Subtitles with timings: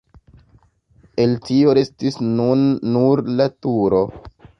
[1.25, 2.65] El tio restis nun
[2.95, 4.01] nur la turo.